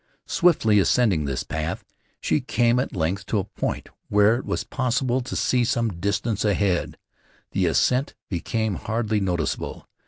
Swiftly 0.25 0.79
ascending 0.79 1.25
this 1.25 1.43
path 1.43 1.85
she 2.19 2.41
came 2.41 2.79
at 2.79 2.95
length 2.95 3.23
to 3.27 3.37
a 3.37 3.43
point 3.43 3.87
where 4.09 4.35
it 4.37 4.45
was 4.45 4.63
possible 4.63 5.21
to 5.21 5.35
see 5.35 5.63
some 5.63 5.93
distance 6.01 6.43
ahead. 6.43 6.97
The 7.51 7.67
ascent 7.67 8.15
became 8.27 8.73
hardly 8.77 9.19
noticeable. 9.19 9.87